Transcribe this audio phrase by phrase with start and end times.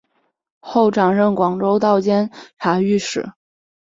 [0.61, 3.33] 后任掌广东道监察御史。